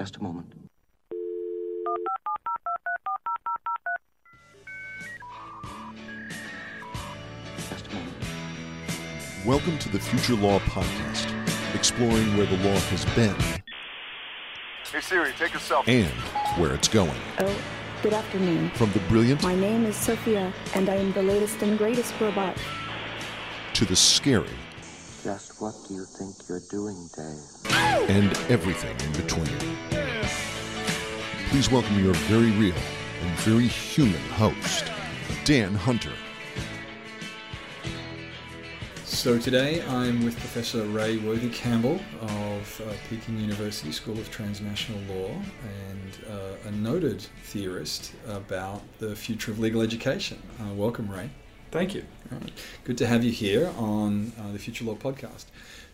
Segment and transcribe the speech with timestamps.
[0.00, 0.50] Just a moment.
[7.68, 8.14] Just a moment.
[9.46, 11.32] Welcome to the Future Law Podcast,
[11.74, 13.34] exploring where the law has been
[14.90, 15.88] Hey Siri, take a selfie.
[15.88, 16.12] and
[16.60, 17.10] where it's going.
[17.38, 17.56] Oh,
[18.02, 18.70] good afternoon.
[18.70, 22.56] From the brilliant My name is Sophia, and I am the latest and greatest robot.
[23.74, 24.48] to the scary
[25.22, 28.08] Just what do you think you're doing, Dave?
[28.10, 29.69] and everything in between.
[31.50, 32.76] Please welcome your very real
[33.22, 34.84] and very human host,
[35.44, 36.12] Dan Hunter.
[39.04, 45.00] So today I'm with Professor Ray Worthy Campbell of uh, Peking University School of Transnational
[45.12, 45.30] Law
[45.64, 50.40] and uh, a noted theorist about the future of legal education.
[50.60, 51.30] Uh, welcome, Ray.
[51.70, 52.04] Thank you.
[52.32, 52.50] Right.
[52.82, 55.44] Good to have you here on uh, the Future Law podcast.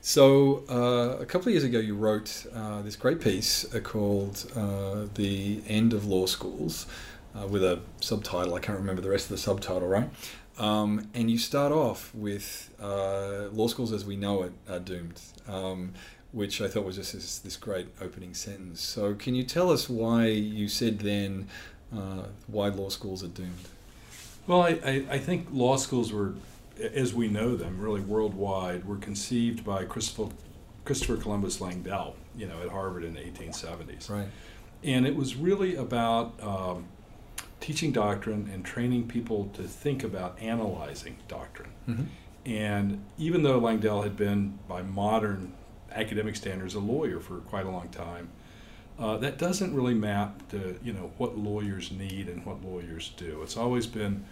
[0.01, 4.51] So, uh, a couple of years ago, you wrote uh, this great piece uh, called
[4.57, 6.87] uh, The End of Law Schools
[7.35, 8.55] uh, with a subtitle.
[8.55, 10.09] I can't remember the rest of the subtitle, right?
[10.59, 15.93] Um, and you start off with Law schools as we know it are doomed, um,
[16.33, 18.81] which I thought was just this, this great opening sentence.
[18.81, 21.49] So, can you tell us why you said then
[22.47, 23.69] why law schools are doomed?
[24.47, 26.35] Well, I, I, I think law schools were,
[26.81, 30.33] as we know them, really worldwide, were conceived by Christopher,
[30.85, 34.09] Christopher Columbus Langdell, you know, at Harvard in the 1870s.
[34.09, 34.29] Right.
[34.85, 36.87] And it was really about um,
[37.61, 41.71] teaching doctrine and training people to think about analyzing doctrine.
[41.89, 42.05] Mm-hmm.
[42.47, 45.53] And even though Langdell had been, by modern
[45.91, 48.29] academic standards, a lawyer for quite a long time,
[48.99, 53.43] uh, that doesn't really map to you know what lawyers need and what lawyers do.
[53.43, 54.25] It's always been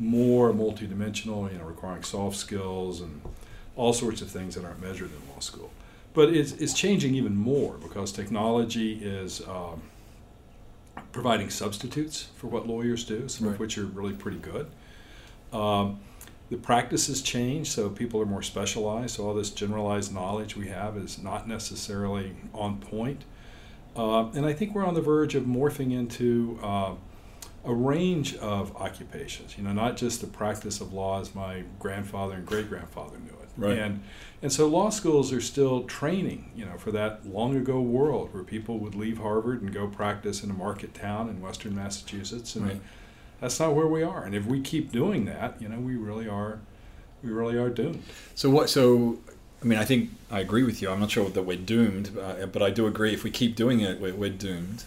[0.00, 3.20] more multidimensional, you know, requiring soft skills and
[3.76, 5.70] all sorts of things that aren't measured in law school.
[6.14, 9.82] But it's, it's changing even more because technology is um,
[11.12, 13.54] providing substitutes for what lawyers do, some Right.
[13.54, 14.66] of which are really pretty good.
[15.52, 16.00] Um,
[16.48, 19.16] the practices change, so people are more specialized.
[19.16, 23.22] So all this generalized knowledge we have is not necessarily on point.
[23.94, 26.94] Uh, and I think we're on the verge of morphing into uh,
[27.64, 29.56] a range of occupations.
[29.58, 33.32] You know, not just the practice of law as my grandfather and great grandfather knew
[33.42, 33.48] it.
[33.56, 33.78] Right.
[33.78, 34.02] And
[34.42, 38.42] and so law schools are still training, you know, for that long ago world where
[38.42, 42.66] people would leave Harvard and go practice in a market town in western Massachusetts, and
[42.66, 42.80] Right.
[43.40, 44.24] that's not where we are.
[44.24, 46.60] And if we keep doing that, you know, we really are,
[47.22, 48.02] we really are doomed.
[48.34, 48.70] So what?
[48.70, 49.18] So
[49.62, 50.88] I mean, I think I agree with you.
[50.90, 53.12] I'm not sure that we're doomed, uh, but I do agree.
[53.12, 54.84] If we keep doing it, we're, we're doomed.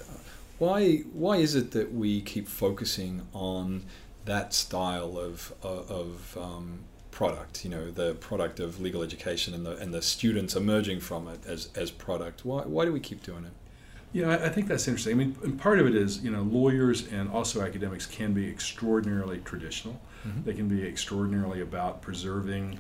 [0.60, 0.98] Why?
[1.14, 3.86] Why is it that we keep focusing on
[4.26, 6.80] that style of of, of um,
[7.12, 7.64] product?
[7.66, 11.46] You know, the product of legal education and the and the students emerging from it
[11.46, 12.46] as as product.
[12.46, 12.62] Why?
[12.64, 13.52] Why do we keep doing it?
[14.14, 15.14] Yeah, I, I think that's interesting.
[15.14, 18.48] I mean, and part of it is, you know, lawyers and also academics can be
[18.48, 20.00] extraordinarily traditional.
[20.24, 20.46] Mhm.
[20.46, 22.80] They can be extraordinarily about preserving,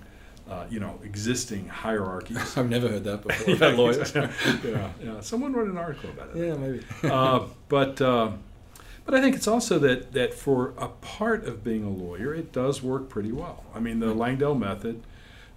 [0.49, 2.57] uh, you know, existing hierarchies.
[2.57, 4.13] I've never heard that before Yeah, lawyers.
[4.15, 4.31] yeah,
[4.63, 5.19] yeah, yeah.
[5.21, 6.47] Someone wrote an article about it.
[6.47, 6.83] yeah, maybe.
[7.03, 8.31] uh, but uh,
[9.05, 12.51] but I think it's also that that for a part of being a lawyer, it
[12.51, 13.63] does work pretty well.
[13.73, 15.01] I mean, the Langdell method,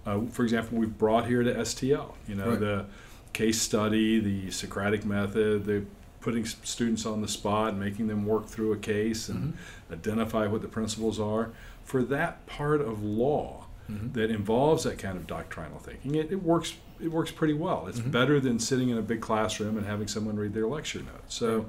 [0.05, 2.13] uh, for example, we've brought here to STL.
[2.27, 2.59] You know, Right.
[2.59, 2.85] the
[3.33, 5.83] case study, the Socratic method, the
[6.21, 9.55] putting students on the spot, and making them work through a case and
[9.91, 11.51] identify what the principles are.
[11.85, 14.13] For that part of law Mhm.
[14.13, 16.75] that involves that kind of doctrinal thinking, it, it works.
[16.99, 17.85] It works pretty well.
[17.87, 21.35] It's better than sitting in a big classroom and having someone read their lecture notes.
[21.35, 21.67] So,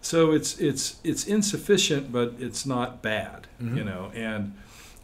[0.00, 3.76] so it's it's it's insufficient, but it's not bad, Mhm.
[3.76, 4.10] you know.
[4.14, 4.54] And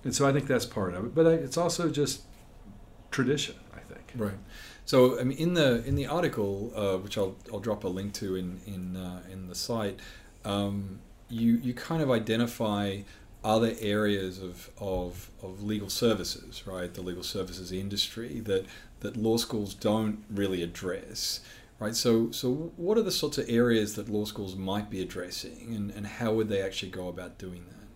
[0.02, 1.14] and so I think that's part of it.
[1.14, 2.22] But I, it's also just
[3.10, 4.12] tradition, I think.
[4.16, 4.38] Right.
[4.86, 8.12] So, I mean, in the in the article, uh, which I'll, I'll drop a link
[8.14, 10.00] to in in uh, in the site,
[10.44, 12.98] um, you you kind of identify
[13.42, 16.92] other areas of, of of legal services, right?
[16.92, 18.66] The legal services industry that
[19.00, 21.40] that law schools don't really address,
[21.78, 21.96] right?
[21.96, 25.90] So, so what are the sorts of areas that law schools might be addressing, and,
[25.90, 27.86] and how would they actually go about doing that?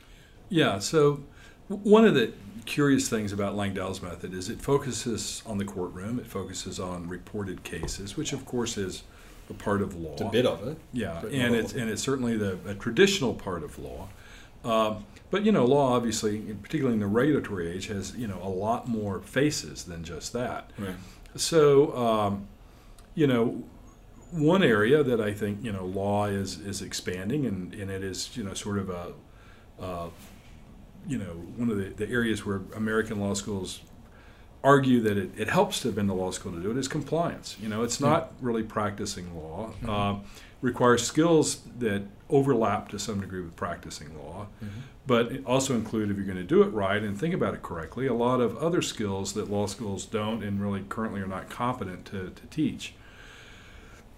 [0.48, 0.78] Yeah.
[0.78, 1.24] So
[1.68, 2.32] one of the
[2.66, 6.18] curious things about Langdell's method is it focuses on the courtroom.
[6.18, 9.02] It focuses on reported cases, which of course is
[9.50, 10.12] a part of law.
[10.12, 10.78] It's a bit of it.
[10.92, 14.08] Yeah, and it's and it's certainly the a traditional part of law.
[14.64, 15.04] Um,
[15.34, 18.86] but you know, law obviously, particularly in the regulatory age, has you know a lot
[18.86, 20.70] more faces than just that.
[20.78, 20.94] Right.
[21.34, 22.46] So, um,
[23.16, 23.64] you know,
[24.30, 28.36] one area that I think you know law is is expanding, and, and it is
[28.36, 29.12] you know sort of a,
[29.82, 30.06] uh,
[31.08, 33.80] you know, one of the, the areas where American law schools
[34.62, 36.86] argue that it, it helps to have been to law school to do it is
[36.86, 37.56] compliance.
[37.60, 39.72] You know, it's not really practicing law.
[39.84, 40.18] Uh,
[40.64, 44.46] requires skills that overlap to some degree with practicing law,
[45.06, 48.06] but also include if you're going to do it right and think about it correctly,
[48.06, 52.06] a lot of other skills that law schools don't and really currently are not competent
[52.06, 52.94] to, to teach.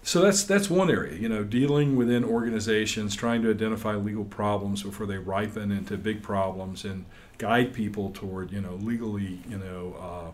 [0.03, 4.83] So that's that's one area, you know, dealing within organizations, trying to identify legal problems
[4.83, 7.03] before they ripen into big problems, and
[7.37, 10.31] guide people toward you know legally you know uh,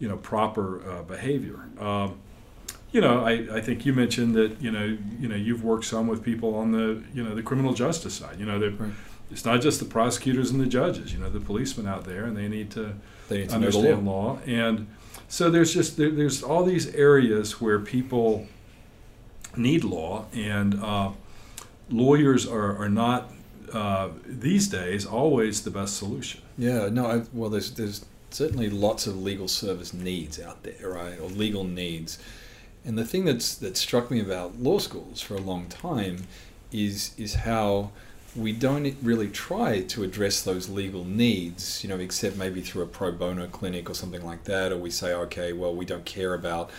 [0.00, 1.68] you know proper uh, behavior.
[1.78, 2.18] Um,
[2.94, 4.86] you know, I, I think you mentioned that you know
[5.20, 8.36] you know you've worked some with people on the you know the criminal justice side.
[8.40, 8.92] You know, Right.
[9.30, 11.12] it's not just the prosecutors and the judges.
[11.12, 12.94] You know, the policemen out there, and they need to
[13.28, 14.22] They need to understand law.
[14.34, 14.38] law.
[14.46, 14.86] And
[15.28, 18.46] so there's just there, there's all these areas where people
[19.56, 21.10] need law, and uh,
[21.90, 23.20] lawyers are are not
[23.72, 26.40] uh, these days always the best solution.
[26.58, 31.18] Yeah, no, I, well, there's there's certainly lots of legal service needs out there, right,
[31.20, 32.18] or legal needs.
[32.84, 36.26] And the thing that's that struck me about law schools for a long time
[36.70, 37.90] is is how
[38.36, 42.86] we don't really try to address those legal needs, you know, except maybe through a
[42.86, 46.34] pro bono clinic or something like that, or we say, okay, well, we don't care
[46.34, 46.70] about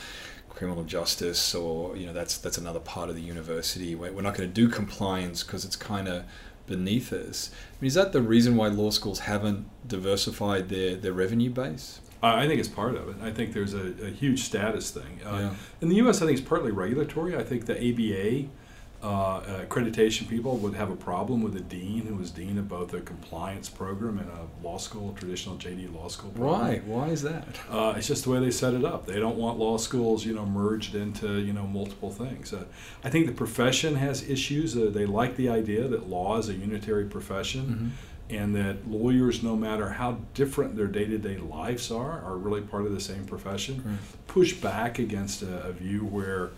[0.49, 3.95] criminal justice, or you know, that's that's another part of the university.
[3.95, 6.25] We're, not going to do compliance because it's kind of
[6.67, 7.51] beneath us.
[7.53, 11.99] I mean, is that the reason why law schools haven't diversified their, their revenue base?
[12.25, 13.15] I think it's part of it.
[13.21, 15.19] I think there's a, a huge status thing.
[15.25, 15.53] Uh, Yeah.
[15.81, 17.35] In the U.S., I think it's partly regulatory.
[17.35, 18.47] I think the ABA
[19.03, 22.91] uh, accreditation people would have a problem with a dean who was dean of both
[22.93, 26.59] a compliance program and a law school, a traditional JD law school program.
[26.61, 26.81] Why?
[26.85, 27.45] Why is that?
[27.69, 29.05] Uh, it's just the way they set it up.
[29.05, 32.51] They don't want law schools, you know, merged into you know multiple things.
[32.53, 32.63] Uh,
[33.03, 34.75] I think the profession has issues.
[34.75, 37.91] Uh, they like the idea that law is a unitary profession,
[38.29, 42.91] and that lawyers, no matter how different their day-to-day lives are, are really part of
[42.91, 43.83] the same profession.
[43.85, 43.97] Right.
[44.27, 46.51] Push back against a, a view where.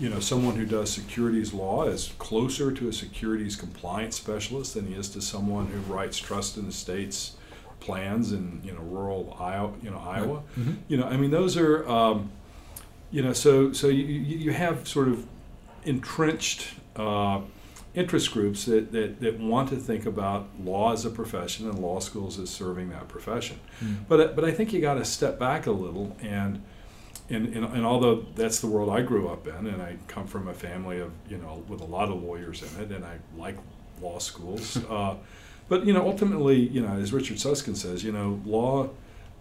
[0.00, 4.86] You know, someone who does securities law is closer to a securities compliance specialist than
[4.86, 7.32] he is to someone who writes trust in the states
[7.80, 9.72] plans in you know rural Iowa.
[9.82, 10.42] You know Iowa.
[10.56, 10.76] Mhm.
[10.88, 12.30] You know, I mean, those are, um,
[13.10, 15.24] you know, so so you, you you have sort of
[15.84, 17.40] entrenched uh,
[17.98, 21.98] interest groups that, that, that want to think about law as a profession and law
[21.98, 23.58] schools as serving that profession.
[24.08, 26.62] But but I think you got to step back a little and.
[27.30, 30.48] And, and, and although that's the world I grew up in, and I come from
[30.48, 33.58] a family of you know with a lot of lawyers in it, and I like
[34.00, 35.14] law schools, uh,
[35.68, 38.88] but you know ultimately you know as Richard Susskind says, you know law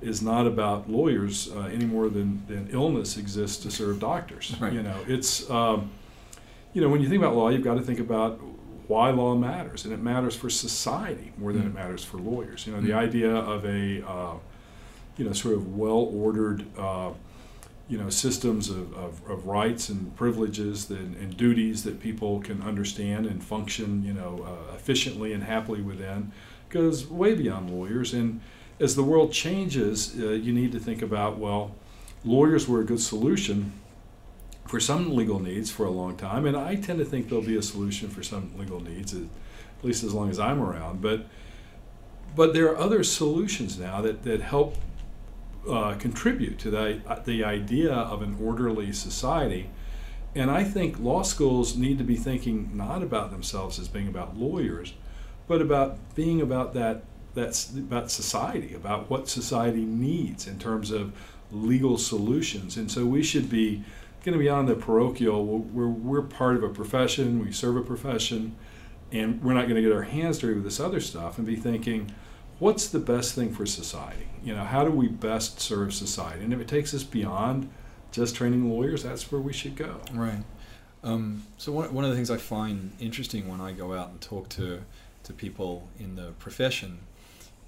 [0.02, 4.56] is not about lawyers uh, any more than, than illness exists to serve doctors.
[4.60, 4.74] Right.
[4.74, 5.90] You know, it's um,
[6.74, 8.40] you know when you think about law, you've got to think about
[8.88, 12.66] why law matters, and it matters for society more than it matters for lawyers.
[12.66, 14.34] You know, the idea of a uh,
[15.18, 17.12] you know sort of well-ordered uh,
[17.90, 22.62] you know systems of, of, of rights and privileges and, and duties that people can
[22.62, 26.32] understand and function you know uh, efficiently and happily within
[26.70, 28.14] goes way beyond lawyers.
[28.14, 28.42] And
[28.80, 31.76] as the world changes uh, you need to think about well
[32.24, 33.74] lawyers were a good solution
[34.68, 37.58] for some legal needs for a long time and i tend to think there'll be
[37.58, 39.22] a solution for some legal needs at
[39.84, 41.26] least as long as i'm around but
[42.38, 44.78] but there are other solutions now that, that help
[45.68, 49.70] uh, contribute to the, the idea of an orderly society.
[50.36, 54.38] And I think law schools need to be thinking not about themselves as being about
[54.38, 54.94] lawyers,
[55.48, 61.14] but about being about that that's about society, about what society needs in terms of
[61.52, 62.78] legal solutions.
[62.78, 63.84] And so we should be
[64.28, 65.46] getting beyond the parochial.
[65.46, 68.58] We're, we're part of a profession, we serve a profession,
[69.10, 71.56] and we're not going to get our hands dirty with this other stuff and be
[71.56, 72.12] thinking,
[72.60, 74.28] what's the best thing for society?
[74.44, 76.44] You know, how do we best serve society?
[76.44, 77.70] And if it takes us beyond
[78.12, 80.02] just training lawyers, that's where we should go.
[80.14, 80.44] Right.
[81.06, 84.20] Um, so one, one of the things I find interesting when I go out and
[84.20, 84.82] talk to,
[85.24, 87.00] to people in the profession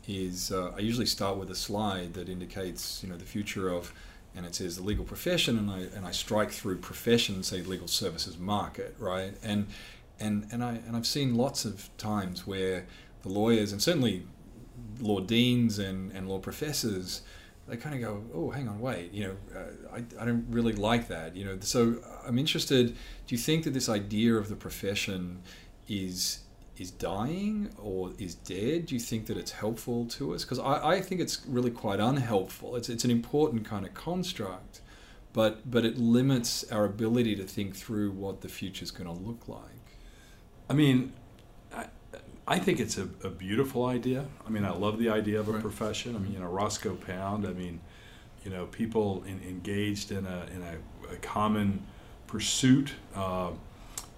[0.10, 3.94] is uh, I usually start with a slide that indicates you know the future of
[4.36, 7.62] and it says the legal profession and I and I strike through profession and say
[7.62, 9.68] legal services market right and
[10.20, 12.86] and and I and I've seen lots of times where
[13.24, 14.24] the lawyers and certainly
[15.00, 17.22] law deans and, and law professors
[17.70, 20.74] they kind of go, oh, hang on, wait, you know, uh, I, I don't really
[20.74, 21.58] like that, you know.
[21.62, 22.88] So I'm interested.
[23.28, 25.44] Do you think that this idea of the profession
[25.88, 26.40] is
[26.80, 28.88] is dying or is dead?
[28.88, 30.44] Do you think that it's helpful to us?
[30.44, 32.76] Because I, I think it's really quite unhelpful.
[32.76, 34.82] It's it's an important kind of construct,
[35.34, 39.24] but but it limits our ability to think through what the future is going to
[39.24, 39.62] look like.
[40.70, 41.14] I mean,
[41.74, 41.88] I,
[42.48, 44.26] I think it's a, a beautiful idea.
[44.46, 45.62] I mean, I love the idea of a Right.
[45.62, 46.16] profession.
[46.16, 47.80] I mean, you know, Roscoe Pound, I mean,
[48.44, 51.84] you know, people in, engaged in a in a, a common
[52.28, 52.94] pursuit.
[53.16, 53.52] Uh,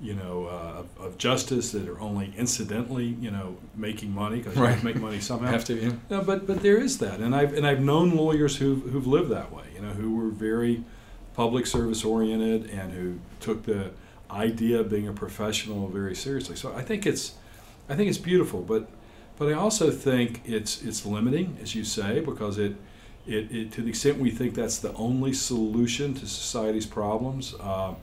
[0.02, 4.56] you know, uh, of, of justice that are only incidentally, you know, making money because
[4.56, 5.52] you have to make money somehow.
[5.52, 5.92] Have to, yeah.
[6.10, 9.30] No, but but there is that, and I've and I've known lawyers who who've lived
[9.30, 9.66] that way.
[9.76, 10.84] You know, who were very
[11.34, 13.92] public service oriented and who took the
[14.30, 16.56] idea of being a professional very seriously.
[16.56, 17.34] So I think it's
[17.90, 18.90] I think it's beautiful, but
[19.38, 22.76] but I also think it's it's limiting, as you say, because it
[23.28, 27.94] it, it to the extent we think that's the only solution to society's problems, uh,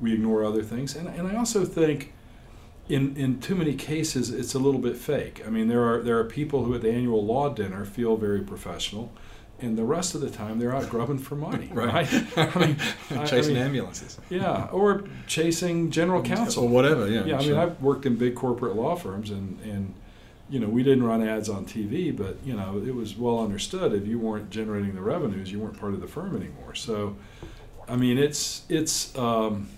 [0.00, 2.12] we ignore other things, and and I also think
[2.88, 5.42] in in too many cases it's a little bit fake.
[5.46, 8.40] I mean, there are there are people who at the annual law dinner feel very
[8.40, 9.12] professional,
[9.60, 11.92] and the rest of the time they're out grubbing for money, Right.
[12.36, 12.38] right?
[12.56, 12.76] I mean,
[13.10, 14.18] I- I Chasing mean, ambulances.
[14.30, 17.24] yeah, or chasing general counsel Or whatever, yeah.
[17.24, 17.54] yeah, I mean.
[17.56, 19.94] I've worked in big corporate law firms, and and
[20.50, 23.92] you know, we didn't run ads on TV, but you know, it was well understood
[23.92, 26.74] if you weren't generating the revenues, you weren't part of the firm anymore.
[26.74, 27.16] So,
[27.86, 29.14] I mean, it's it's.
[29.18, 29.68] Um,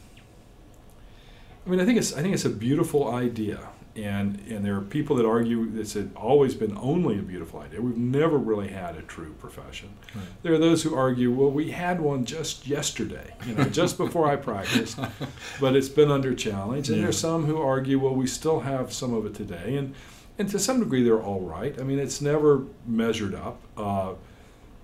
[1.67, 4.81] I mean, I think it's I think it's a beautiful idea, and and there are
[4.81, 7.81] people that argue it's always been only a beautiful idea.
[7.83, 9.91] We've never really had a true profession.
[10.15, 10.25] Right.
[10.43, 14.27] There are those who argue, well, we had one just yesterday, you know, just before
[14.27, 14.99] I practiced,
[15.61, 16.89] but it's been under challenge.
[16.89, 17.05] And Yeah.
[17.05, 19.95] there's some who argue, well, we still have some of it today, and
[20.39, 21.79] and to some degree they're all right.
[21.79, 23.61] I mean, it's never measured up.
[23.77, 24.15] Uh,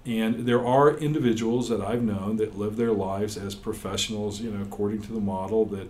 [0.04, 4.62] and there are individuals that I've known that live their lives as professionals, you know,
[4.62, 5.88] according to the model that,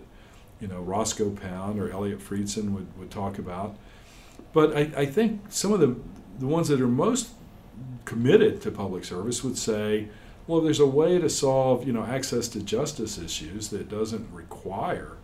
[0.59, 3.75] you know, Roscoe Pound or Eliot Freidson would, would talk about.
[4.53, 5.95] But I, I think some of the,
[6.39, 7.29] the ones that are most
[8.05, 10.07] committed to public service would say,
[10.47, 14.27] well, if there's a way to solve, you know, access to justice issues that doesn't
[14.31, 15.17] require,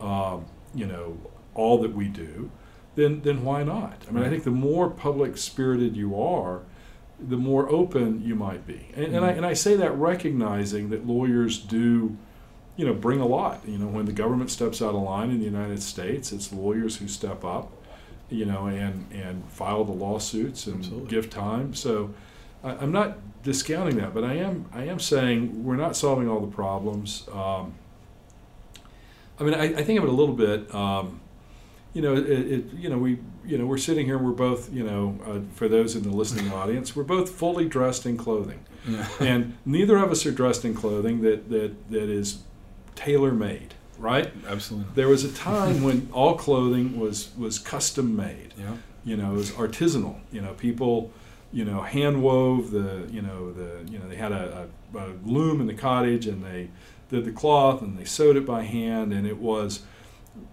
[0.00, 1.18] um, you know,
[1.54, 2.50] all that we do,
[2.94, 4.02] then then why not?
[4.08, 6.62] I mean, I think the more public spirited you are,
[7.18, 8.88] the more open you might be.
[8.94, 12.16] And, and I and I say that recognizing that lawyers do,
[12.76, 13.60] you know, bring a lot.
[13.66, 16.96] You know, when the government steps out of line in the United States, it's lawyers
[16.96, 17.70] who step up,
[18.30, 21.08] you know, and and file the lawsuits and Absolutely.
[21.10, 21.74] give time.
[21.74, 22.10] So.
[22.64, 26.38] I- I'm not discounting that, but I am I am saying we're not solving all
[26.38, 27.26] the problems.
[27.32, 27.74] Um,
[29.40, 30.72] I mean, I, I think of it a little bit.
[30.72, 31.20] Um,
[31.92, 34.16] you know, it, it, you know, we, you know, we're sitting here.
[34.16, 38.06] We're both, you know, uh, for those in the listening audience, we're both fully dressed
[38.06, 39.08] in clothing, Yeah.
[39.20, 42.38] and neither of us are dressed in clothing that that that is
[42.94, 44.30] tailor made, right?
[44.48, 44.92] Absolutely.
[44.94, 48.76] There was a time when all clothing was was custom made Yeah.
[49.04, 50.16] you know, it was artisanal.
[50.30, 51.10] You know, people,
[51.52, 55.06] you know, hand wove the, you know, the, you know, they had a, a, a
[55.24, 56.70] loom in the cottage and they
[57.10, 59.82] did the cloth and they sewed it by hand and it was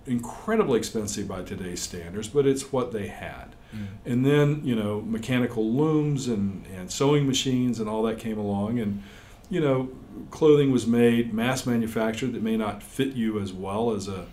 [0.05, 3.55] incredibly expensive by today's standards, but it's what they had.
[3.73, 3.87] Mm.
[4.05, 8.79] And then, you know, mechanical looms and, and sewing machines and all that came along
[8.79, 9.03] and,
[9.49, 9.89] you know,
[10.31, 14.27] clothing was made, mass manufactured that may not fit you as well as a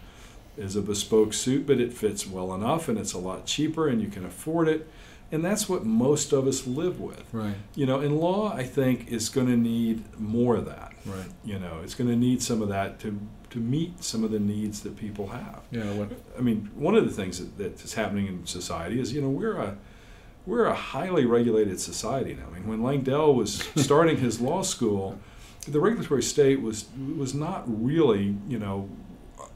[0.59, 4.01] as a bespoke suit, but it fits well enough and it's a lot cheaper and
[4.01, 4.89] you can afford it.
[5.31, 7.25] And that's what most of us live with.
[7.33, 7.57] Right.
[7.75, 10.95] You know, in law, I think is going to need more of that.
[11.05, 11.27] Right.
[11.45, 13.19] You know, it's going to need some of that to
[13.51, 15.63] to meet some of the needs that people have.
[15.71, 15.93] Yeah.
[15.93, 19.29] What, I mean, one of the things that, that's happening in society is, you know,
[19.29, 19.77] we're a
[20.47, 22.47] we're a highly regulated society now.
[22.49, 25.19] I mean, when Langdell was starting his law school,
[25.69, 28.89] the regulatory state was was not really, you know,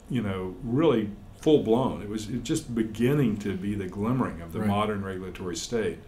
[0.09, 2.03] you know, really full blown.
[2.03, 4.69] It was just beginning to be the glimmering of the Right.
[4.69, 5.99] modern regulatory state.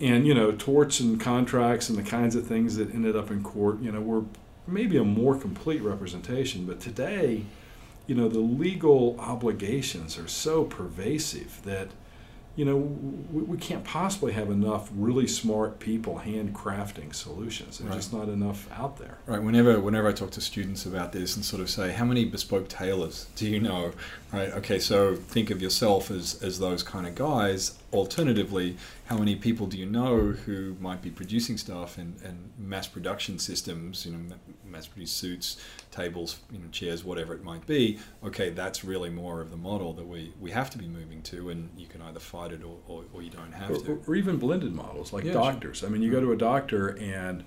[0.00, 3.42] And you know, torts and contracts and the kinds of things that ended up in
[3.42, 4.24] court, you know, were
[4.66, 6.66] maybe a more complete representation.
[6.66, 7.44] But today,
[8.06, 11.88] you know, the legal obligations are so pervasive that,
[12.58, 17.78] you know, we, we can't possibly have enough really smart people handcrafting solutions.
[17.78, 17.96] There's Right.
[17.96, 19.18] just not enough out there.
[19.26, 19.40] Right.
[19.40, 22.66] Whenever whenever I talk to students about this and sort of say, how many bespoke
[22.68, 23.92] tailors do you know?
[24.32, 24.50] Right.
[24.52, 24.78] Okay.
[24.78, 27.78] So think of yourself as as those kind of guys.
[27.94, 32.86] Alternatively, how many people do you know who might be producing stuff and, and mass
[32.86, 34.04] production systems?
[34.04, 35.56] You know, mass produced suits,
[35.90, 37.98] tables, you know, chairs, whatever it might be.
[38.22, 41.48] Okay, that's really more of the model that we we have to be moving to,
[41.48, 44.02] and you can either fight it or, or, or you don't have Or, to.
[44.06, 45.42] or even blended models like Yeah, sure.
[45.42, 45.82] doctors.
[45.82, 46.26] I mean, you go mm-hmm.
[46.26, 47.44] to a doctor and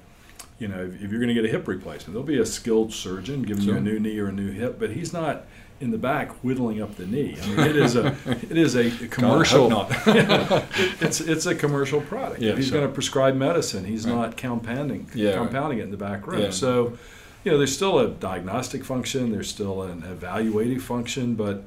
[0.62, 2.94] you know if, if you're going to get a hip replacement, there'll be a skilled
[2.94, 5.44] surgeon giving you a new knee or a new hip, but he's not
[5.80, 7.36] in the back whittling up the knee.
[7.42, 9.70] I mean, it is a it is a commercial.
[9.70, 10.66] God, not.
[11.02, 12.40] it's it's a commercial product.
[12.42, 12.78] Yeah, if he's sure.
[12.80, 14.16] going to prescribe medicine, he's Right.
[14.16, 16.42] not compounding Yeah, compounding it in the back room.
[16.44, 16.50] Yeah.
[16.52, 16.98] So,
[17.44, 19.32] you know, there's still a diagnostic function.
[19.32, 21.64] There's still an evaluative function, but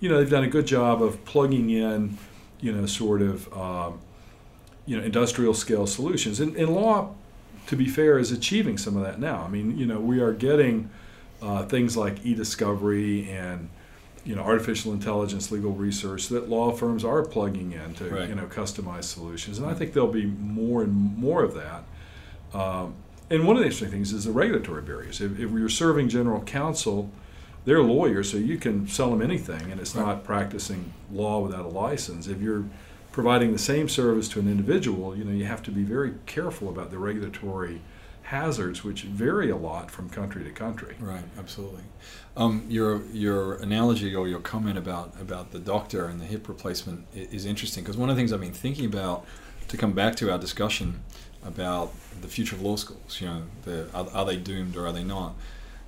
[0.00, 2.18] you know, they've done a good job of plugging in,
[2.60, 4.00] you know, sort of, um,
[4.84, 6.40] you know, industrial scale solutions.
[6.40, 7.14] In, in law,
[7.66, 9.42] to be fair, is achieving some of that now.
[9.42, 10.90] I mean, you know, we are getting
[11.42, 13.68] uh, things like e-discovery and
[14.24, 18.28] you know artificial intelligence legal research that law firms are plugging in to Right.
[18.28, 21.84] you know customize solutions, and I think there'll be more and more of that.
[22.58, 22.94] Um,
[23.30, 25.20] and one of the interesting things is the regulatory barriers.
[25.20, 27.10] If, if you're serving general counsel,
[27.64, 30.06] they're lawyers, so you can sell them anything, and it's Right.
[30.06, 32.26] not practicing law without a license.
[32.26, 32.64] If you're
[33.14, 36.68] providing the same service to an individual, you know you have to be very careful
[36.68, 37.80] about the regulatory
[38.22, 40.96] hazards, which vary a lot from country to country.
[40.98, 41.84] Right, absolutely.
[42.36, 47.06] Um, your your analogy or your comment about about the doctor and the hip replacement
[47.14, 49.24] is interesting because one of the things I've been thinking about
[49.68, 51.04] to come back to our discussion
[51.44, 53.20] about the future of law schools.
[53.20, 55.36] You know, the, are, are they doomed or are they not?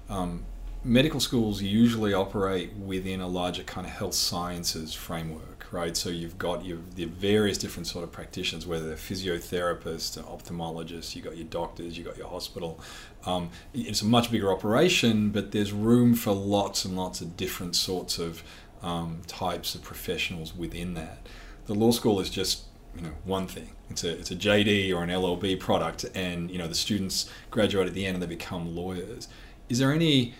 [0.09, 0.45] Um,
[0.85, 5.97] medical schools usually operate within a larger kind of health sciences framework, right?
[5.97, 11.23] So you've got your the various different sort of practitioners, whether they're physiotherapists, ophthalmologists, you
[11.23, 12.81] got your doctors, you got your hospital.
[13.25, 17.77] Um, it's a much bigger operation, but there's room for lots and lots of different
[17.77, 18.43] sorts of
[18.83, 21.27] um, types of professionals within that.
[21.67, 23.71] The law school is just you know one thing.
[23.91, 27.87] It's a it's a JD or an LLB product, and you know the students graduate
[27.87, 29.29] at the end and they become lawyers.
[29.69, 30.35] Is there any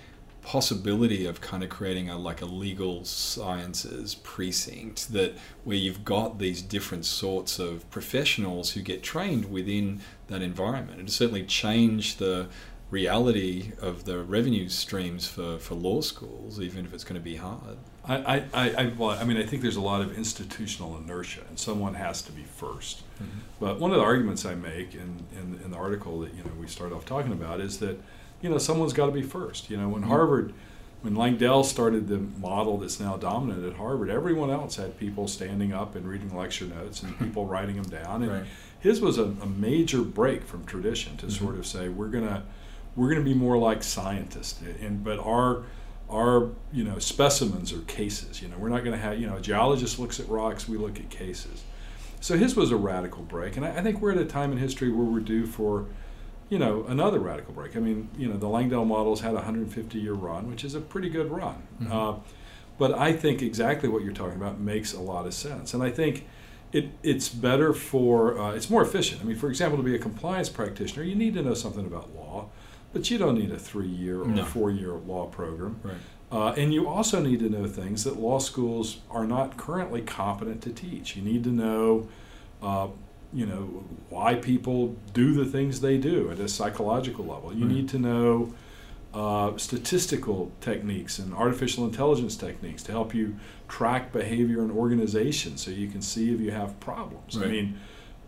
[0.47, 6.39] possibility of kind of creating a like a legal sciences precinct that where you've got
[6.39, 11.01] these different sorts of professionals who get trained within that environment.
[11.01, 12.47] And certainly change the
[12.93, 17.35] reality of the revenue streams for, for law schools even if it's going to be
[17.35, 17.77] hard.
[18.05, 21.41] I, I, I, I- well, I mean, I think there's a lot of institutional inertia,
[21.49, 23.25] and someone has to be 1st mm-hmm.
[23.59, 26.53] But one of the arguments I make in, in, in the article that you know
[26.61, 28.01] we start off talking about is that
[28.41, 29.71] you know someone's got to be first.
[29.71, 30.11] You know, when mm-hmm.
[30.11, 30.53] Harvard,
[31.03, 35.73] when Langdell started the model that's now dominant at Harvard, everyone else had people standing
[35.73, 38.47] up and reading lecture notes and people writing them down, and Right.
[38.81, 41.45] his was a, a major break from tradition to mm-hmm.
[41.45, 42.45] sort of say we're gonna
[42.95, 45.65] we're gonna be more like scientists, and but our
[46.11, 48.41] our you know specimens are cases.
[48.41, 50.77] You know, we're not going to have you know a geologist looks at rocks, we
[50.77, 51.65] look at cases.
[52.21, 54.59] So his was a radical break, and I, I think we're at a time in
[54.59, 55.87] history where we're due for
[56.49, 57.77] you know another radical break.
[57.77, 60.81] I mean, you know, the Langdell models had a 150 year run, which is a
[60.81, 61.63] pretty good run.
[61.91, 62.15] Uh,
[62.79, 65.91] but I think exactly what you're talking about makes a lot of sense, and I
[65.91, 66.27] think.
[66.73, 69.23] It, it's better for uh, it's more efficient.
[69.23, 72.13] I mean, for example, to be a compliance practitioner, you need to know something about
[72.15, 72.49] law,
[72.93, 74.45] but you don't need a three-year or No.
[74.45, 75.79] four-year law program.
[75.85, 75.95] right
[76.31, 80.61] Uh, and you also need to know things that law schools are not currently competent
[80.63, 81.17] to teach.
[81.17, 82.09] You need to know,
[82.61, 82.89] uh,
[83.33, 87.53] you know, why people do the things they do at a psychological level.
[87.55, 87.75] You Right.
[87.75, 88.55] need to know
[89.15, 93.37] uh, statistical techniques and artificial intelligence techniques to help you
[93.69, 97.37] track behavior in organizations so you can see if you have problems.
[97.37, 97.79] I mean,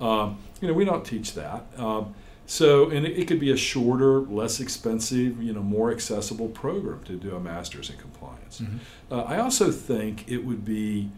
[0.01, 1.67] um, you know, we don't teach that.
[1.77, 2.15] Um,
[2.47, 7.03] so, and it, it could be a shorter, less expensive, you know, more accessible program
[7.05, 8.63] to do a master's in compliance.
[9.11, 11.11] Uh, I also think it would be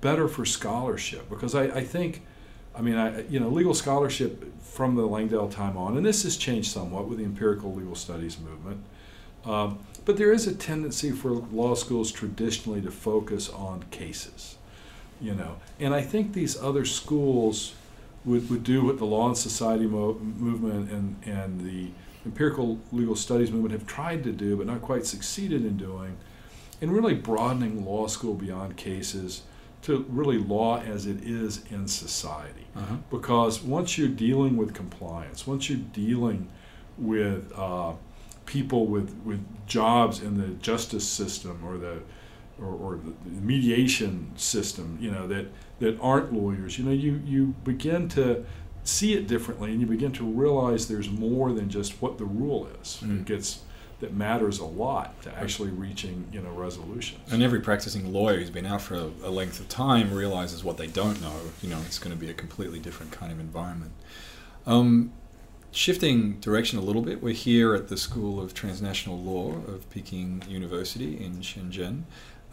[0.00, 2.22] better for scholarship because I, I think,
[2.76, 6.36] I mean, I you know, legal scholarship from the Langdell time on, and this has
[6.36, 8.82] changed somewhat with the empirical legal studies movement.
[9.44, 14.56] Um, but there is a tendency for law schools traditionally to focus on cases,
[15.20, 17.74] you know, and I think these other schools
[18.24, 21.88] would, would do what the Law and Society mo- movement and, and the
[22.24, 26.16] empirical legal studies movement have tried to do, but not quite succeeded in doing,
[26.80, 29.42] in really broadening law school beyond cases
[29.82, 32.66] to really law as it is in society.
[32.76, 32.96] uh-huh.
[33.10, 36.48] Because once you're dealing with compliance, once you're dealing
[36.96, 37.94] with uh,
[38.46, 42.02] people with, with jobs in the justice system or the
[42.60, 45.46] or, or the mediation system, you know, that,
[45.80, 48.44] that aren't lawyers, you know, you, you begin to
[48.84, 52.68] see it differently and you begin to realize there's more than just what the rule
[52.80, 52.98] is.
[53.02, 53.20] Mm.
[53.20, 53.62] It gets
[54.02, 57.32] that matters a lot to actually reaching, you know, resolutions.
[57.32, 60.76] And every practicing lawyer who's been out for a, a length of time realizes what
[60.76, 61.40] they don't know.
[61.62, 63.92] You know, it's going to be a completely different kind of environment.
[64.66, 65.12] Um,
[65.70, 70.42] shifting direction a little bit, we're here at the School of Transnational Law of Peking
[70.48, 72.02] University in Shenzhen.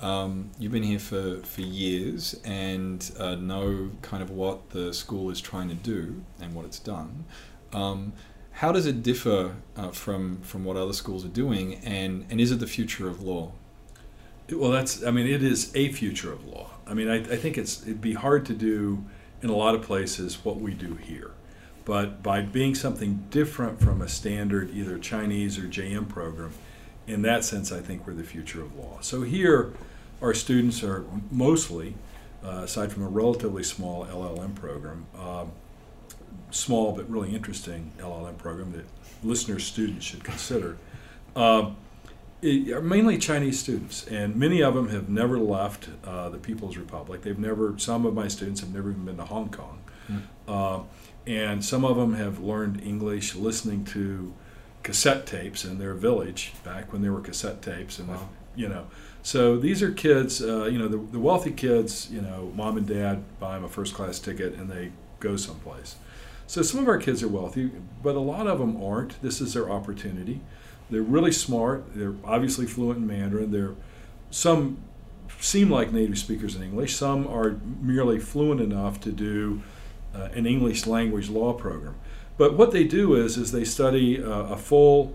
[0.01, 5.29] Um, you've been here for, for years and uh, know kind of what the school
[5.31, 7.25] is trying to do and what it's done.
[7.73, 8.13] Um,
[8.59, 12.51] how does it differ uh, from, from what other schools are doing, and, and is
[12.51, 13.53] it the future of law?
[14.51, 15.01] Well, that's.
[15.01, 16.71] I mean, it is a future of law.
[16.85, 19.05] I mean, I, I think it's it'd be hard to do
[19.41, 21.31] in a lot of places what we do here,
[21.85, 26.51] but by being something different from a standard either Chinese or JM program,
[27.07, 28.97] in that sense, I think we're the future of law.
[28.99, 29.71] So here,
[30.21, 31.93] our students are mostly,
[32.43, 35.51] uh, aside from a relatively small LLM program, um,
[36.51, 38.85] small but really interesting LLM program that
[39.23, 40.77] listeners, students should consider.
[41.35, 41.75] Um,
[42.41, 46.77] it, are mainly Chinese students, and many of them have never left uh, the People's
[46.77, 47.21] Republic.
[47.21, 47.77] They've never.
[47.77, 49.79] Some of my students have never even been to Hong Kong,
[50.47, 50.79] uh,
[51.27, 54.33] and some of them have learned English listening to
[54.83, 58.29] cassette tapes in their village back when there were cassette tapes, and Wow.
[58.55, 58.87] you know.
[59.21, 60.41] So these are kids.
[60.41, 62.09] Uh, you know, the, the wealthy kids.
[62.09, 65.97] You know, mom and dad buy them a first class ticket, and they go someplace.
[66.49, 67.69] So some of our kids are wealthy,
[68.01, 69.21] but a lot of them aren't.
[69.21, 70.41] This is their opportunity.
[70.89, 71.93] They're really smart.
[71.93, 73.51] They're obviously fluent in Mandarin.
[73.51, 73.75] They're
[74.31, 74.79] some
[75.39, 76.95] seem like native speakers in English.
[76.95, 79.61] Some are merely fluent enough to do
[80.15, 81.93] uh, an English language law program.
[82.35, 85.13] But what they do is is they study uh, a full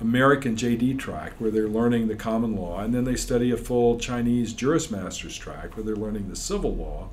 [0.00, 4.00] American JD track where they're learning the common law, and then they study a full
[4.00, 7.08] Chinese Juris Masters track where they're learning the civil law.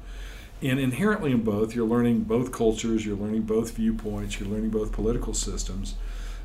[0.62, 4.92] And inherently in both, you're learning both cultures, you're learning both viewpoints, you're learning both
[4.92, 5.96] political systems.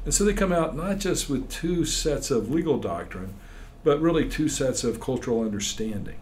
[0.04, 3.34] And so they come out not just with two sets of legal doctrine,
[3.82, 6.16] but really two sets of cultural understanding.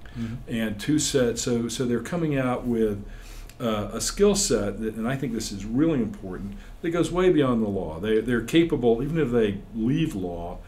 [0.49, 3.05] And two sets, so, so they're coming out with
[3.61, 7.31] uh, a skill set that, and I think this is really important, that goes way
[7.31, 8.01] beyond the law.
[8.01, 10.59] They, they're capable, even if they leave law,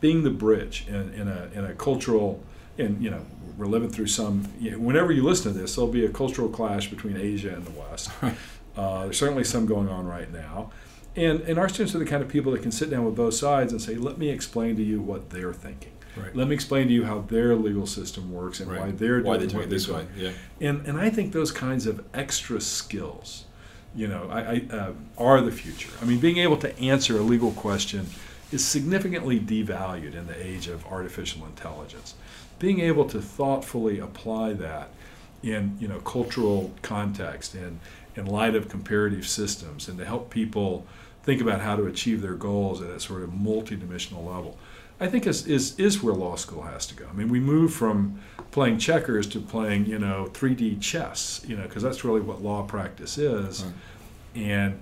[0.00, 2.42] being the bridge in, in, a, in a cultural,
[2.78, 3.24] and you know,
[3.56, 6.48] we're living through some, you know, whenever you listen to this, there'll be a cultural
[6.48, 8.10] clash between Asia and the West.
[8.76, 10.70] Uh, there's certainly some going on right now.
[11.14, 13.32] And, and our students are the kind of people that can sit down with both
[13.32, 15.92] sides and say, let me explain to you what they're thinking.
[16.14, 16.36] Right.
[16.36, 18.98] Let me explain to you how their legal system works and why Right.
[18.98, 20.32] they're Why doing what it this way, yeah.
[20.60, 23.44] And and I think those kinds of extra skills,
[23.94, 25.90] you know, I, I, uh, are the future.
[26.00, 28.06] I mean, being able to answer a legal question
[28.52, 32.14] is significantly devalued in the age of artificial intelligence.
[32.58, 34.90] Being able to thoughtfully apply that
[35.42, 37.78] in you know cultural context and
[38.16, 40.86] in light of comparative systems and to help people
[41.22, 44.56] think about how to achieve their goals at a sort of multidimensional level.
[44.98, 47.06] I think is, is is where law school has to go.
[47.06, 51.64] I mean, we move from playing checkers to playing, you know, 3D chess, you know,
[51.64, 53.64] because that's really what law practice is.
[53.64, 53.72] Right.
[54.42, 54.80] And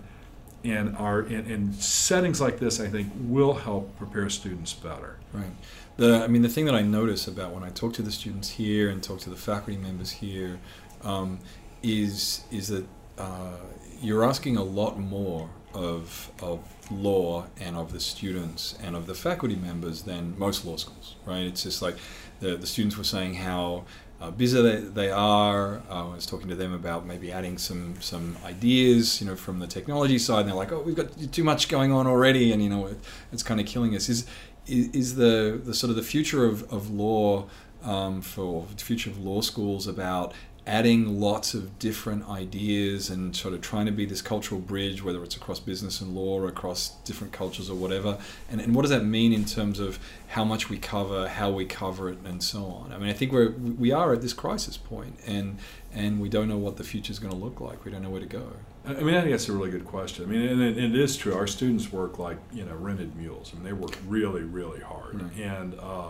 [0.64, 5.18] and our in, in settings like this, I think will help prepare students better.
[5.32, 5.50] Right.
[5.96, 8.50] The, I mean, the thing that I notice about when I talk to the students
[8.50, 10.58] here and talk to the faculty members here
[11.02, 11.38] um,
[11.82, 12.86] is is that
[13.18, 13.58] uh,
[14.00, 19.14] you're asking a lot more of of law and of the students and of the
[19.14, 21.16] faculty members than most law schools.
[21.26, 21.44] Right.
[21.46, 21.96] It's just like
[22.40, 23.84] the the students were saying how.
[24.24, 25.82] Uh, busy they, they are.
[25.90, 29.58] Uh, I was talking to them about maybe adding some some ideas, you know, from
[29.58, 30.40] the technology side.
[30.40, 32.98] And they're like, "Oh, we've got too much going on already, and you know, it,
[33.32, 34.26] it's kind of killing us." Is
[34.66, 37.46] is, the, the sort of the future of, of law
[37.82, 40.32] um, for the future of law schools about
[40.66, 45.22] adding lots of different ideas and sort of trying to be this cultural bridge, whether
[45.22, 48.18] it's across business and law or across different cultures or whatever.
[48.50, 49.98] And, and what does that mean in terms of
[50.28, 52.92] how much we cover, how we cover it, and so on?
[52.94, 55.58] I mean, I think we're, we are at this crisis point and,
[55.92, 57.84] and we don't know what the future is going to look like.
[57.84, 58.52] We don't know where to go.
[58.86, 60.24] I mean, I think that's a really good question.
[60.24, 61.34] I mean, and it, it is true.
[61.34, 63.50] Our students work like you know rented mules.
[63.52, 65.36] I mean, they work really, really hard, Right.
[65.38, 66.08] and uh,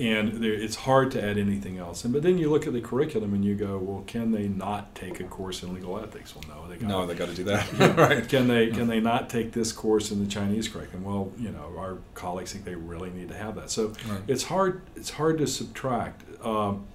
[0.00, 2.04] and there- it's hard to add anything else.
[2.04, 4.94] And but then you look at the curriculum and you go, well, can they not
[4.94, 6.34] take a course in legal ethics?
[6.34, 7.70] Well, no, they got No, they got to do that.
[7.96, 8.26] right.
[8.28, 11.04] Can they can they not take this course in the Chinese curriculum?
[11.04, 13.70] Well, you know, our colleagues think they really need to have that.
[13.70, 14.20] So Right.
[14.26, 16.22] it's hard it's hard to subtract.
[16.44, 16.86] Um,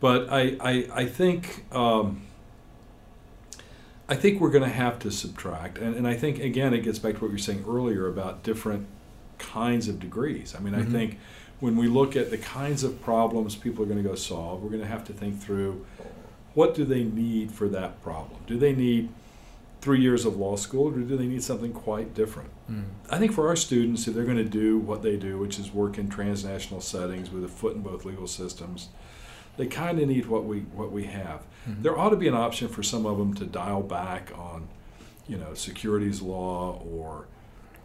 [0.00, 2.22] but I I, I think um,
[4.08, 6.98] I think we're going to have to subtract, and, and I think again it gets
[6.98, 8.86] back to what you were saying earlier about different
[9.38, 10.54] kinds of degrees.
[10.56, 10.90] I mean, I Mhm.
[10.92, 11.18] think
[11.60, 14.70] when we look at the kinds of problems people are going to go solve, we're
[14.70, 15.84] going to have to think through
[16.54, 18.40] what do they need for that problem.
[18.46, 19.08] Do they need
[19.80, 22.50] three years of law school, or do they need something quite different?
[22.70, 22.84] Mm.
[23.10, 25.72] I think for our students, if they're going to do what they do, which is
[25.72, 28.88] work in transnational settings with a foot in both legal systems,
[29.56, 31.42] they kind of need what we what we have.
[31.68, 31.82] Mhm.
[31.82, 34.68] There ought to be an option for some of them to dial back on,
[35.26, 37.26] you know, securities law or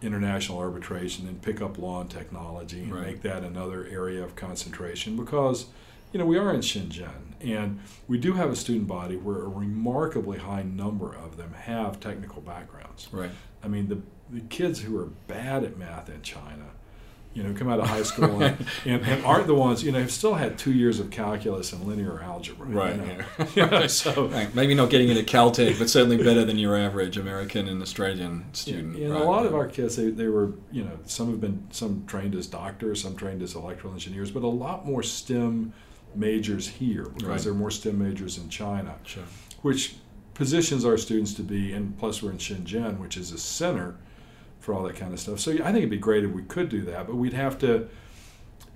[0.04, 3.08] international arbitration and pick up law and technology and Right.
[3.08, 5.68] make that another area of concentration because
[6.12, 9.48] you know we are in Shenzhen and we do have a student body where a
[9.48, 13.08] remarkably high number of them have technical backgrounds.
[13.12, 13.32] Right.
[13.64, 16.66] I mean, the, the kids who are bad at math in China,
[17.34, 20.00] you know, come out of high school and, and, and aren't the ones, you know,
[20.00, 22.68] have still had two years of calculus and linear algebra.
[22.70, 22.98] you Right.
[22.98, 23.06] know.
[23.06, 23.46] Yeah.
[23.56, 24.54] You know, so, Right.
[24.54, 28.98] Maybe not getting into Caltech, but certainly better than your average American and Australian student.
[28.98, 29.24] Yeah, and right?
[29.24, 32.36] a lot of our kids, they, they were, you know, some have been, some trained
[32.36, 35.74] as doctors, some trained as electrical engineers, but a lot more STEM
[36.16, 37.40] majors here because Right.
[37.42, 38.96] there are more STEM majors in China.
[39.04, 39.24] Sure.
[39.64, 39.96] which
[40.36, 43.96] positions our students to be, and plus we're in Shenzhen, which is a center
[44.64, 45.42] for all that kind of stuff.
[45.42, 47.90] So I think it'd be great if we could do that, but we'd have to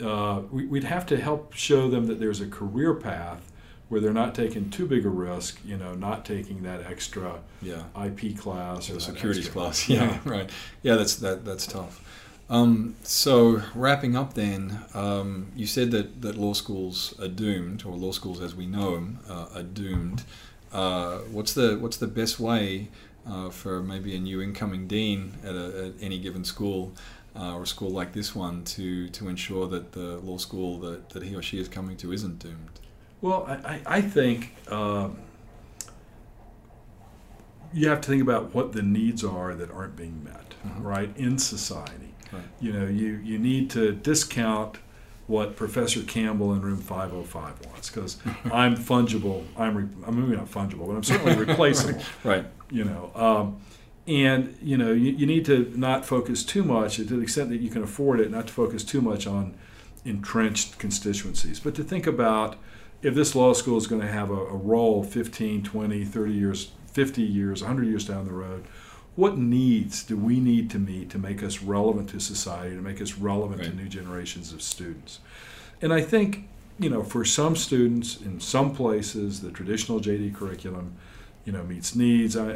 [0.01, 3.51] uh, we, would have to help show them that there's a career path
[3.87, 7.83] where they're not taking too big a risk, you know, not taking that extra yeah.
[8.03, 9.87] IP class or the securities extra- class.
[9.87, 10.49] Yeah, right.
[10.83, 12.03] Yeah, that's that that's tough.
[12.49, 17.95] Um, so wrapping up, then um, you said that, that law schools are doomed, or
[17.95, 20.23] law schools as we know them uh, are doomed.
[20.71, 22.89] Uh, what's the what's the best way
[23.29, 26.93] uh, for maybe a new incoming dean at, a, at any given school
[27.35, 31.09] uh, or a school like this one to to ensure that the law school that,
[31.09, 32.79] that he or she is coming to isn't doomed?
[33.21, 35.17] Well, I, I think um,
[37.73, 40.83] you have to think about what the needs are that aren't being met, Mhm.
[40.83, 42.13] right, in society.
[42.31, 42.43] Right.
[42.59, 44.77] You know, you, you need to discount
[45.27, 48.17] what Professor Campbell in room 505 wants because
[48.51, 49.45] I'm fungible.
[49.57, 52.01] I'm, re- I'm maybe not fungible, but I'm certainly replaceable.
[52.23, 52.45] Right.
[52.71, 53.61] You know, um,
[54.07, 57.59] and you know, you, you need to not focus too much to the extent that
[57.59, 59.55] you can afford it, not to focus too much on
[60.05, 62.55] entrenched constituencies, but to think about
[63.01, 66.71] if this law school is going to have a, a role 15, 20, 30 years,
[66.87, 68.65] 50 years, 100 years down the road,
[69.17, 73.01] what needs do we need to meet to make us relevant to society, to make
[73.01, 73.71] us relevant Right.
[73.71, 75.19] to new generations of students?
[75.81, 76.47] And I think,
[76.79, 80.93] you know, for some students in some places, the traditional JD curriculum,
[81.45, 82.37] you know, meets needs.
[82.37, 82.51] I,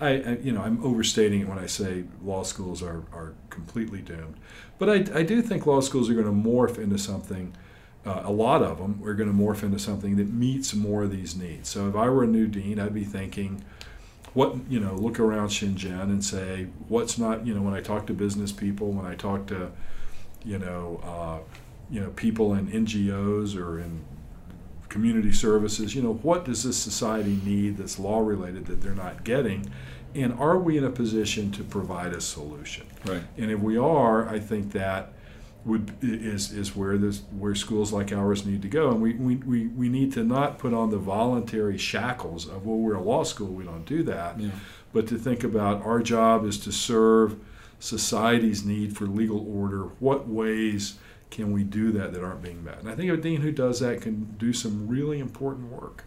[0.00, 4.02] I, I, you know, I'm overstating it when I say law schools are, are completely
[4.02, 4.36] doomed.
[4.78, 7.54] But I, I do think law schools are going to morph into something
[8.06, 11.10] uh, a lot of them are going to morph into something that meets more of
[11.10, 11.68] these needs.
[11.68, 13.64] So if I were a new dean, I'd be thinking,
[14.36, 18.06] what you know, look around Shenzhen and say, what's not you know, when I talk
[18.08, 19.72] to business people, when I talk to,
[20.44, 21.38] you know, uh,
[21.90, 24.04] you know, people in NGOs or in
[24.90, 29.24] community services, you know, what does this society need that's law related that they're not
[29.24, 29.72] getting,
[30.14, 32.86] and are we in a position to provide a solution?
[33.06, 33.22] Right.
[33.38, 35.14] And if we are, I think that
[35.66, 38.90] would is is where this where schools like ours need to go.
[38.90, 42.78] And we, we, we, we need to not put on the voluntary shackles of well
[42.78, 44.40] we're a law school, we don't do that.
[44.40, 44.50] Yeah.
[44.92, 47.36] But to think about our job is to serve
[47.80, 49.90] society's need for legal order.
[49.98, 50.94] What ways
[51.30, 52.78] can we do that that aren't being met?
[52.78, 56.04] And I think a dean who does that can do some really important work.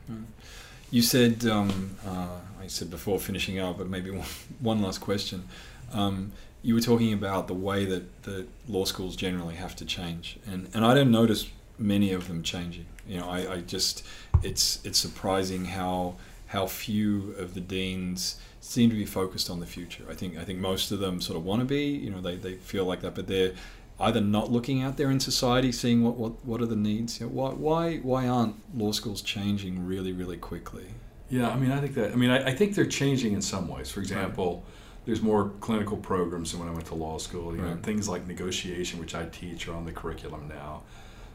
[0.91, 4.27] You said, um, uh, I said before finishing up, but maybe one,
[4.59, 5.43] one last question.
[5.91, 10.37] Um, you were talking about the way that, that law schools generally have to change,
[10.45, 12.85] and, and I don't notice many of them changing.
[13.07, 14.05] You know, I, I just
[14.43, 16.15] it's it's surprising how
[16.47, 20.03] how few of the deans seem to be focused on the future.
[20.09, 21.85] I think I think most of them sort of want to be.
[21.85, 23.53] You know, they, they feel like that, but they're
[23.99, 27.19] either not looking out there in society, seeing what, what, what are the needs.
[27.19, 30.87] You know, why why why aren't law schools changing really really quickly?
[31.29, 32.11] Yeah, I mean, I think that.
[32.11, 33.91] I mean, I, I think they're changing in some ways.
[33.91, 34.63] For example,
[35.05, 37.55] there's more clinical programs than when I went to law school.
[37.55, 40.83] You know, things like negotiation, which I teach, are on the curriculum now.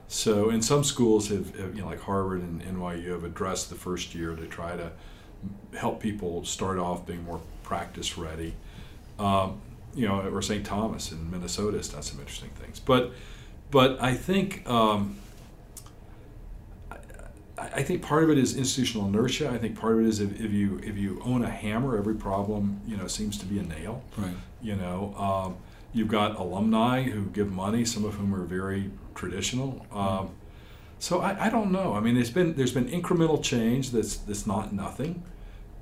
[0.06, 3.74] So, and some schools have, have, you know, like Harvard and NYU, have addressed the
[3.74, 4.92] first year to try to
[5.76, 8.54] help people start off being more practice ready.
[9.18, 9.60] Um,
[9.94, 10.64] you know, or St.
[10.64, 12.80] Thomas in Minnesota has done some interesting things.
[12.80, 13.12] But,
[13.70, 14.68] but I think.
[14.68, 15.18] Um,
[17.74, 19.50] I think part of it is institutional inertia.
[19.50, 22.14] I think part of it is if, if you if you own a hammer, every
[22.14, 24.02] problem you know seems to be a nail.
[24.16, 24.34] Right.
[24.62, 25.56] You know, um,
[25.92, 29.86] you've got alumni who give money, some of whom are very traditional.
[29.92, 30.30] Um,
[30.98, 31.94] so I, I don't know.
[31.94, 35.22] I mean, there's been there's been incremental change that's that's not nothing,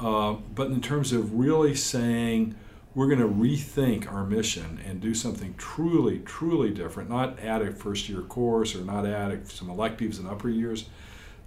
[0.01, 2.55] uh, but in terms of really saying
[2.95, 7.73] we're going to rethink our mission and do something truly truly different, not add a
[7.73, 10.87] first year course or not add some electives in upper years.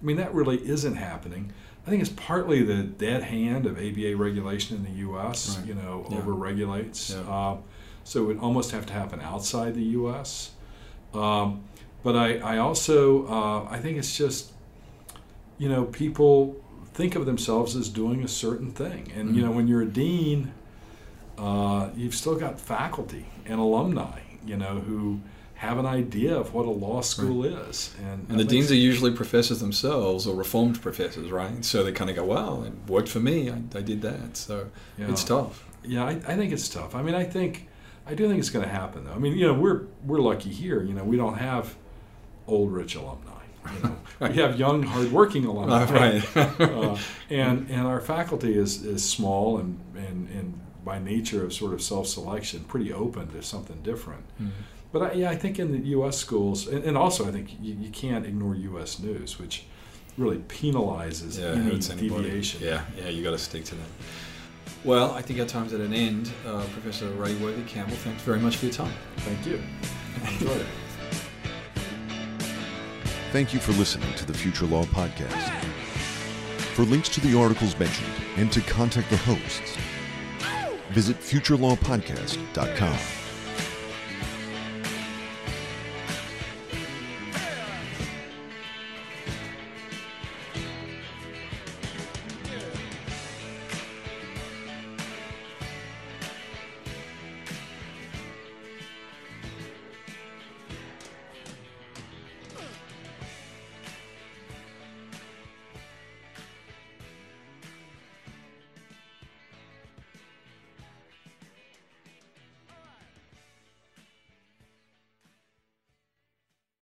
[0.00, 1.52] I mean, that really isn't happening.
[1.86, 5.56] I think it's partly the dead hand of ABA regulation in the U.S.
[5.58, 5.68] Right.
[5.68, 6.18] You know, Yeah.
[6.18, 7.10] over regulates.
[7.10, 7.20] Yeah.
[7.20, 7.56] Uh,
[8.04, 10.50] so it would almost have to happen outside the U.S.
[11.14, 11.64] Um,
[12.02, 14.52] but I, I also uh, I think it's just
[15.58, 16.56] you know people
[16.92, 19.56] think of themselves as doing a certain thing, and you know Mm-hmm.
[19.56, 20.52] when you're a dean,
[21.38, 25.20] uh, you've still got faculty and alumni, you know, who
[25.56, 29.10] have an idea of what a law school is, and, And the deans are usually
[29.10, 31.64] professors themselves or reformed professors, right?
[31.64, 33.50] So they kind of go, "Well, it worked for me.
[33.50, 35.64] I, I did that." So it's tough.
[35.82, 36.94] Yeah, I, I think it's tough.
[36.94, 37.68] I mean, I think
[38.06, 39.12] I do think it's going to happen though.
[39.14, 40.82] I mean, you know, we're we're lucky here.
[40.82, 41.74] You know, we don't have
[42.46, 43.30] old rich alumni.
[43.74, 44.30] You know, Right.
[44.36, 45.84] we have young, hardworking alumni.
[45.90, 46.36] Right.
[46.60, 46.96] uh,
[47.30, 51.82] and and our faculty is, is small and, and and by nature of sort of
[51.82, 54.24] self selection, pretty open to something different.
[54.40, 54.50] Mhm.
[54.98, 56.16] But I, yeah, I think in the U.S.
[56.16, 58.98] schools, and, and also I think you, you can't ignore U.S.
[58.98, 59.64] news, which
[60.16, 62.62] really penalizes Yeah, any deviation.
[62.62, 63.88] Yeah, yeah, you got to stick to that.
[64.84, 66.32] Well, I think our time's at an end.
[66.46, 68.94] Uh, Professor Ray Worthy Campbell, thanks very much for your time.
[69.18, 69.60] Thank you.
[70.24, 70.66] I enjoyed it.
[73.32, 75.50] Thank you for listening to the Future Law Podcast.
[76.74, 79.76] For links to the articles mentioned and to contact the hosts,
[80.92, 83.15] visit futurelawpodcast.com.